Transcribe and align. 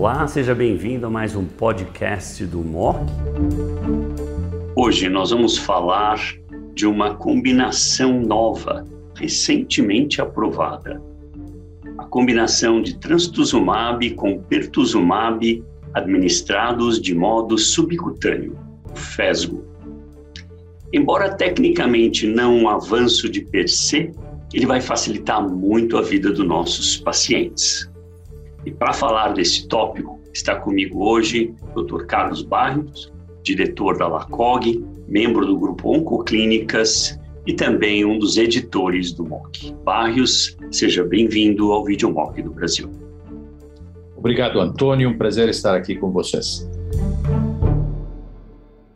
Olá, 0.00 0.28
seja 0.28 0.54
bem-vindo 0.54 1.06
a 1.06 1.10
mais 1.10 1.34
um 1.34 1.44
podcast 1.44 2.46
do 2.46 2.58
MOC. 2.58 3.00
Hoje 4.76 5.08
nós 5.08 5.30
vamos 5.30 5.58
falar 5.58 6.20
de 6.72 6.86
uma 6.86 7.16
combinação 7.16 8.20
nova, 8.20 8.86
recentemente 9.16 10.20
aprovada. 10.20 11.02
A 11.98 12.04
combinação 12.04 12.80
de 12.80 12.96
trastuzumab 12.96 14.08
com 14.14 14.40
pertuzumab 14.40 15.64
administrados 15.92 17.00
de 17.00 17.12
modo 17.12 17.58
subcutâneo, 17.58 18.56
FESGO. 18.94 19.64
Embora 20.92 21.34
tecnicamente 21.34 22.24
não 22.24 22.56
um 22.56 22.68
avanço 22.68 23.28
de 23.28 23.40
per 23.40 23.68
se, 23.68 24.12
ele 24.54 24.64
vai 24.64 24.80
facilitar 24.80 25.42
muito 25.42 25.98
a 25.98 26.02
vida 26.02 26.30
dos 26.30 26.46
nossos 26.46 26.96
pacientes. 26.98 27.90
E 28.68 28.70
para 28.70 28.92
falar 28.92 29.32
desse 29.32 29.66
tópico, 29.66 30.20
está 30.30 30.54
comigo 30.56 31.02
hoje 31.02 31.54
o 31.74 31.82
Dr. 31.82 32.04
Carlos 32.04 32.42
Barros, 32.42 33.10
diretor 33.42 33.96
da 33.96 34.06
LACOG, 34.06 34.84
membro 35.08 35.46
do 35.46 35.58
grupo 35.58 35.96
Oncoclínicas 35.96 37.18
e 37.46 37.54
também 37.54 38.04
um 38.04 38.18
dos 38.18 38.36
editores 38.36 39.10
do 39.10 39.24
MOC. 39.24 39.74
Barrios, 39.82 40.54
seja 40.70 41.02
bem-vindo 41.02 41.72
ao 41.72 41.82
Vídeo 41.82 42.12
MOC 42.12 42.42
do 42.42 42.50
Brasil. 42.50 42.92
Obrigado, 44.14 44.60
Antônio. 44.60 45.08
Um 45.08 45.16
prazer 45.16 45.48
estar 45.48 45.74
aqui 45.74 45.96
com 45.96 46.10
vocês. 46.10 46.68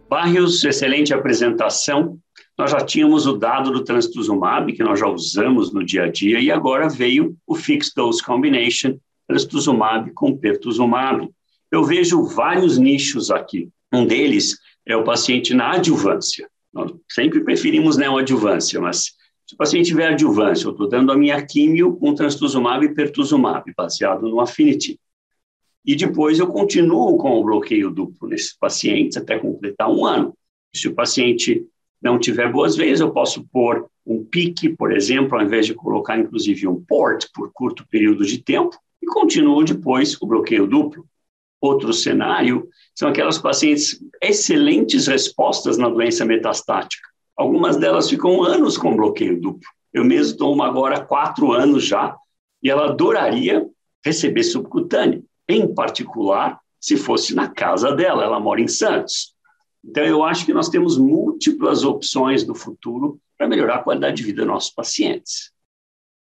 Barrios, 0.07 0.63
excelente 0.65 1.15
apresentação. 1.15 2.19
Nós 2.59 2.73
já 2.73 2.85
tínhamos 2.85 3.27
o 3.27 3.39
dado 3.39 3.71
do 3.71 3.83
trastuzumab, 3.83 4.71
que 4.75 4.85
nós 4.85 5.01
já 5.01 5.09
usamos 5.09 5.73
no 5.73 5.83
dia 5.83 6.05
a 6.05 6.09
dia, 6.11 6.39
e 6.41 6.51
agora 6.51 6.91
veio 6.91 7.35
o 7.47 7.55
Fixed 7.55 7.95
Dose 7.97 8.23
Combination, 8.23 8.99
trastuzumab 9.33 10.13
com 10.13 10.37
pertuzumab. 10.37 11.29
Eu 11.71 11.85
vejo 11.85 12.23
vários 12.25 12.77
nichos 12.77 13.31
aqui. 13.31 13.71
Um 13.91 14.07
deles 14.07 14.59
é 14.87 14.95
o 14.95 15.05
paciente 15.05 15.55
na 15.55 15.73
adjuvância. 15.73 16.49
Nós 16.73 16.93
sempre 17.11 17.43
preferimos 17.43 17.97
neoadjuvância, 17.97 18.81
mas 18.81 19.13
se 19.47 19.55
o 19.55 19.57
paciente 19.57 19.87
tiver 19.87 20.09
adjuvância, 20.09 20.67
eu 20.67 20.73
estou 20.73 20.89
dando 20.89 21.13
a 21.13 21.17
minha 21.17 21.41
químio 21.45 21.97
com 21.97 22.15
trastuzumab 22.15 22.85
e 22.85 22.95
pertuzumab, 22.95 23.71
baseado 23.77 24.29
no 24.29 24.41
Affinity. 24.41 24.99
E 25.85 25.97
depois 25.97 26.39
eu 26.39 26.47
continuo 26.47 27.17
com 27.17 27.39
o 27.39 27.45
bloqueio 27.45 27.91
duplo 27.91 28.29
nesses 28.29 28.57
pacientes 28.57 29.17
até 29.17 29.39
completar 29.39 29.91
um 29.91 30.05
ano. 30.07 30.35
Se 30.75 30.89
o 30.89 30.95
paciente 30.95 31.67
não 32.01 32.19
tiver 32.19 32.51
boas 32.51 32.77
vezes, 32.77 33.01
eu 33.01 33.11
posso 33.11 33.47
pôr 33.49 33.87
um 34.07 34.25
pique, 34.25 34.69
por 34.71 34.93
exemplo, 34.93 35.37
ao 35.37 35.45
invés 35.45 35.67
de 35.67 35.75
colocar 35.75 36.19
inclusive 36.19 36.67
um 36.67 36.83
port 36.83 37.27
por 37.35 37.51
curto 37.53 37.87
período 37.89 38.25
de 38.25 38.43
tempo, 38.43 38.77
e 39.03 39.07
continuo 39.07 39.65
depois 39.65 40.17
o 40.21 40.27
bloqueio 40.27 40.67
duplo. 40.67 41.05
Outro 41.61 41.93
cenário 41.93 42.69
são 42.95 43.09
aquelas 43.09 43.39
pacientes 43.39 44.01
excelentes 44.21 45.07
respostas 45.07 45.77
na 45.77 45.89
doença 45.89 46.25
metastática. 46.25 47.09
Algumas 47.37 47.77
delas 47.77 48.09
ficam 48.09 48.43
anos 48.43 48.77
com 48.77 48.97
bloqueio 48.97 49.41
duplo. 49.41 49.69
Eu 49.93 50.05
mesmo 50.05 50.39
tomo 50.39 50.63
agora 50.63 51.05
quatro 51.05 51.53
anos 51.53 51.85
já, 51.85 52.17
e 52.63 52.71
ela 52.71 52.87
adoraria 52.87 53.67
receber 54.05 54.43
subcutâneo, 54.45 55.25
em 55.49 55.73
particular 55.75 56.61
se 56.81 56.97
fosse 56.97 57.35
na 57.35 57.49
casa 57.49 57.93
dela, 57.93 58.25
ela 58.25 58.41
mora 58.41 58.61
em 58.61 58.69
Santos. 58.69 59.35
Então, 59.85 60.05
eu 60.05 60.25
acho 60.25 60.45
que 60.45 60.53
nós 60.53 60.69
temos 60.69 60.97
múltiplas 60.97 61.85
opções 61.85 62.47
no 62.47 62.55
futuro 62.55 63.21
para 63.39 63.49
melhorar 63.49 63.77
a 63.77 63.83
qualidade 63.83 64.17
de 64.17 64.23
vida 64.23 64.43
dos 64.43 64.51
nossos 64.51 64.71
pacientes. 64.71 65.53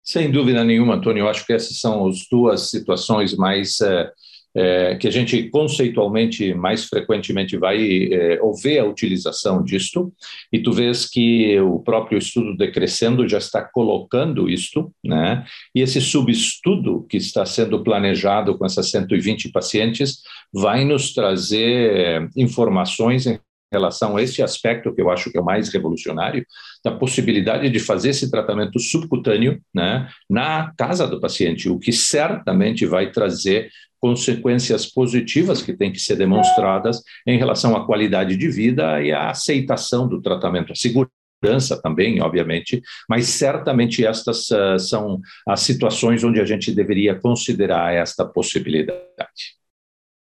Sem 0.05 0.29
dúvida 0.29 0.63
nenhuma, 0.63 0.95
Antônio, 0.95 1.21
eu 1.21 1.27
acho 1.27 1.43
que 1.47 1.53
essas 1.53 1.79
são 1.79 2.07
as 2.07 2.27
duas 2.29 2.69
situações 2.69 3.35
mais 3.35 3.81
é, 3.81 4.11
é, 4.55 4.95
que 4.97 5.07
a 5.07 5.11
gente 5.11 5.49
conceitualmente 5.49 6.53
mais 6.53 6.85
frequentemente 6.85 7.57
vai 7.57 8.07
é, 8.13 8.39
ouvir 8.39 8.77
a 8.77 8.85
utilização 8.85 9.63
disto, 9.63 10.13
e 10.53 10.59
tu 10.59 10.71
vês 10.71 11.09
que 11.09 11.59
o 11.59 11.79
próprio 11.79 12.19
estudo 12.19 12.55
decrescendo 12.55 13.27
já 13.27 13.39
está 13.39 13.63
colocando 13.63 14.47
isto, 14.47 14.93
né? 15.03 15.43
E 15.73 15.81
esse 15.81 15.99
subestudo 15.99 17.03
que 17.09 17.17
está 17.17 17.43
sendo 17.43 17.83
planejado 17.83 18.55
com 18.59 18.65
essas 18.65 18.91
120 18.91 19.51
pacientes 19.51 20.19
vai 20.53 20.85
nos 20.85 21.15
trazer 21.15 22.29
informações 22.37 23.25
em 23.25 23.39
relação 23.75 24.15
a 24.15 24.21
esse 24.21 24.41
aspecto 24.41 24.93
que 24.93 25.01
eu 25.01 25.09
acho 25.09 25.29
que 25.29 25.37
é 25.37 25.41
o 25.41 25.45
mais 25.45 25.69
revolucionário, 25.69 26.45
da 26.83 26.91
possibilidade 26.91 27.69
de 27.69 27.79
fazer 27.79 28.09
esse 28.09 28.31
tratamento 28.31 28.79
subcutâneo 28.79 29.61
né, 29.73 30.07
na 30.29 30.71
casa 30.77 31.05
do 31.05 31.19
paciente, 31.19 31.69
o 31.69 31.77
que 31.77 31.91
certamente 31.91 32.85
vai 32.85 33.11
trazer 33.11 33.69
consequências 33.99 34.85
positivas 34.85 35.61
que 35.61 35.73
têm 35.73 35.91
que 35.91 35.99
ser 35.99 36.15
demonstradas 36.15 37.01
em 37.27 37.37
relação 37.37 37.75
à 37.75 37.85
qualidade 37.85 38.37
de 38.37 38.47
vida 38.49 39.01
e 39.01 39.11
à 39.11 39.29
aceitação 39.31 40.07
do 40.07 40.21
tratamento, 40.21 40.71
a 40.71 40.75
segurança 40.75 41.81
também, 41.81 42.21
obviamente, 42.21 42.81
mas 43.09 43.27
certamente 43.27 44.05
estas 44.05 44.49
uh, 44.51 44.79
são 44.79 45.19
as 45.47 45.61
situações 45.61 46.23
onde 46.23 46.39
a 46.39 46.45
gente 46.45 46.71
deveria 46.71 47.15
considerar 47.15 47.93
esta 47.93 48.25
possibilidade. 48.25 49.64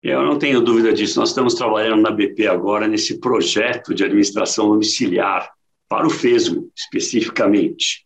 Eu 0.01 0.23
não 0.23 0.39
tenho 0.39 0.61
dúvida 0.61 0.93
disso. 0.93 1.19
Nós 1.19 1.29
estamos 1.29 1.53
trabalhando 1.53 2.01
na 2.01 2.11
BP 2.11 2.47
agora 2.47 2.87
nesse 2.87 3.19
projeto 3.19 3.93
de 3.93 4.03
administração 4.03 4.69
domiciliar 4.69 5.51
para 5.89 6.07
o 6.07 6.09
FESO, 6.09 6.69
especificamente. 6.75 8.05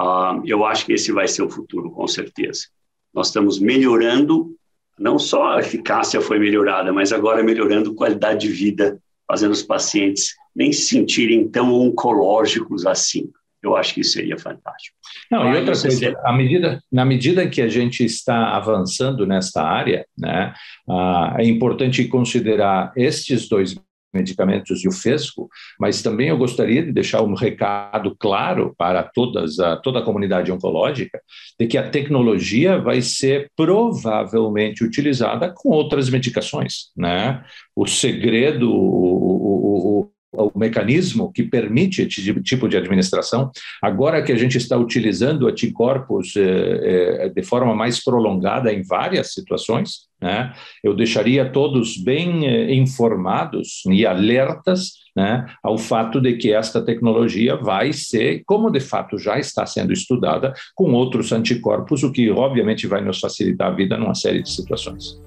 Uh, 0.00 0.40
eu 0.46 0.64
acho 0.64 0.86
que 0.86 0.92
esse 0.92 1.12
vai 1.12 1.28
ser 1.28 1.42
o 1.42 1.50
futuro, 1.50 1.90
com 1.90 2.06
certeza. 2.06 2.68
Nós 3.12 3.26
estamos 3.26 3.58
melhorando, 3.58 4.56
não 4.98 5.18
só 5.18 5.56
a 5.56 5.60
eficácia 5.60 6.20
foi 6.20 6.38
melhorada, 6.38 6.92
mas 6.92 7.12
agora 7.12 7.42
melhorando 7.42 7.90
a 7.90 7.94
qualidade 7.94 8.46
de 8.46 8.52
vida, 8.52 9.02
fazendo 9.26 9.52
os 9.52 9.62
pacientes 9.62 10.34
nem 10.54 10.72
se 10.72 10.86
sentirem 10.86 11.48
tão 11.48 11.74
oncológicos 11.74 12.86
assim. 12.86 13.30
Eu 13.62 13.76
acho 13.76 13.94
que 13.94 14.04
seria 14.04 14.38
fantástico. 14.38 14.96
Não, 15.30 15.52
e 15.52 15.56
outra 15.56 15.80
coisa, 15.80 16.20
à 16.24 16.32
medida, 16.32 16.80
na 16.90 17.04
medida 17.04 17.48
que 17.48 17.60
a 17.60 17.68
gente 17.68 18.04
está 18.04 18.56
avançando 18.56 19.26
nesta 19.26 19.62
área, 19.62 20.06
né, 20.16 20.54
ah, 20.88 21.36
é 21.38 21.44
importante 21.44 22.06
considerar 22.06 22.92
estes 22.96 23.48
dois 23.48 23.74
medicamentos 24.12 24.82
e 24.82 24.88
o 24.88 24.92
FESCO, 24.92 25.48
mas 25.78 26.02
também 26.02 26.28
eu 26.28 26.38
gostaria 26.38 26.82
de 26.82 26.92
deixar 26.92 27.22
um 27.22 27.34
recado 27.34 28.16
claro 28.18 28.74
para 28.76 29.02
todas 29.02 29.58
a, 29.58 29.76
toda 29.76 29.98
a 29.98 30.04
comunidade 30.04 30.50
oncológica 30.50 31.20
de 31.58 31.66
que 31.66 31.76
a 31.76 31.88
tecnologia 31.88 32.78
vai 32.78 33.02
ser 33.02 33.50
provavelmente 33.56 34.82
utilizada 34.82 35.52
com 35.54 35.70
outras 35.70 36.08
medicações, 36.08 36.90
né? 36.96 37.44
O 37.76 37.86
segredo, 37.86 38.70
o, 38.70 38.78
o, 38.78 40.00
o 40.00 40.10
mecanismo 40.54 41.32
que 41.32 41.42
permite 41.42 42.02
esse 42.02 42.42
tipo 42.42 42.68
de 42.68 42.76
administração. 42.76 43.50
Agora 43.82 44.22
que 44.22 44.32
a 44.32 44.36
gente 44.36 44.56
está 44.56 44.76
utilizando 44.76 45.48
anticorpos 45.48 46.34
eh, 46.36 47.24
eh, 47.24 47.28
de 47.28 47.42
forma 47.42 47.74
mais 47.74 48.02
prolongada 48.02 48.72
em 48.72 48.82
várias 48.82 49.32
situações, 49.32 50.08
né, 50.20 50.52
eu 50.82 50.94
deixaria 50.94 51.50
todos 51.50 51.96
bem 51.96 52.46
eh, 52.46 52.74
informados 52.74 53.82
e 53.86 54.04
alertas 54.04 54.92
né, 55.16 55.46
ao 55.62 55.78
fato 55.78 56.20
de 56.20 56.36
que 56.36 56.52
esta 56.52 56.80
tecnologia 56.80 57.56
vai 57.56 57.92
ser, 57.92 58.42
como 58.46 58.70
de 58.70 58.80
fato 58.80 59.18
já 59.18 59.38
está 59.38 59.66
sendo 59.66 59.92
estudada, 59.92 60.52
com 60.74 60.92
outros 60.92 61.32
anticorpos, 61.32 62.02
o 62.02 62.12
que 62.12 62.30
obviamente 62.30 62.86
vai 62.86 63.02
nos 63.04 63.18
facilitar 63.18 63.72
a 63.72 63.74
vida 63.74 63.96
numa 63.96 64.14
série 64.14 64.42
de 64.42 64.50
situações. 64.50 65.20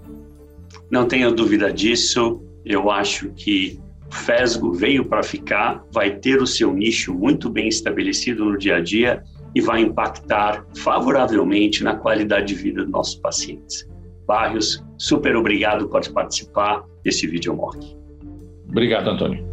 Não 0.90 1.08
tenho 1.08 1.34
dúvida 1.34 1.72
disso. 1.72 2.42
Eu 2.66 2.92
acho 2.92 3.32
que 3.34 3.80
FESGO 4.12 4.74
veio 4.74 5.06
para 5.06 5.24
ficar, 5.24 5.84
vai 5.92 6.12
ter 6.12 6.42
o 6.42 6.48
seu 6.48 6.74
nicho 6.74 7.14
muito 7.14 7.50
bem 7.50 7.68
estabelecido 7.68 8.46
no 8.46 8.58
dia 8.58 8.76
a 8.76 8.82
dia 8.82 9.24
e 9.56 9.62
vai 9.62 9.82
impactar 9.82 10.66
favoravelmente 10.78 11.84
na 11.84 11.96
qualidade 11.96 12.48
de 12.48 12.56
vida 12.56 12.84
dos 12.84 12.92
nossos 12.92 13.16
pacientes. 13.16 13.90
Barrios, 14.28 14.84
super 14.98 15.36
obrigado 15.36 15.90
por 15.90 16.08
participar 16.10 16.84
desse 17.04 17.28
vídeo. 17.28 17.58
Obrigado, 18.70 19.10
Antônio. 19.10 19.51